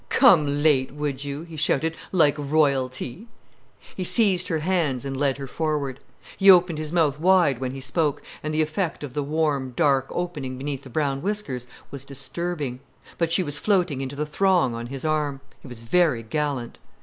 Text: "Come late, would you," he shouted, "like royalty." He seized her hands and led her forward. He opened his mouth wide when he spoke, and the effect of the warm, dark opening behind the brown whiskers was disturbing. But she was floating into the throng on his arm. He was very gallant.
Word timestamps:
"Come 0.09 0.63
late, 0.63 0.91
would 0.93 1.23
you," 1.23 1.43
he 1.43 1.55
shouted, 1.55 1.95
"like 2.11 2.33
royalty." 2.35 3.27
He 3.95 4.03
seized 4.03 4.47
her 4.47 4.57
hands 4.57 5.05
and 5.05 5.15
led 5.15 5.37
her 5.37 5.45
forward. 5.45 5.99
He 6.37 6.49
opened 6.49 6.79
his 6.79 6.91
mouth 6.91 7.19
wide 7.19 7.59
when 7.59 7.69
he 7.73 7.79
spoke, 7.81 8.23
and 8.41 8.51
the 8.51 8.63
effect 8.63 9.03
of 9.03 9.13
the 9.13 9.21
warm, 9.21 9.73
dark 9.75 10.07
opening 10.09 10.57
behind 10.57 10.81
the 10.81 10.89
brown 10.89 11.21
whiskers 11.21 11.67
was 11.91 12.03
disturbing. 12.03 12.79
But 13.19 13.31
she 13.31 13.43
was 13.43 13.59
floating 13.59 14.01
into 14.01 14.15
the 14.15 14.25
throng 14.25 14.73
on 14.73 14.87
his 14.87 15.05
arm. 15.05 15.39
He 15.59 15.67
was 15.67 15.83
very 15.83 16.23
gallant. 16.23 16.79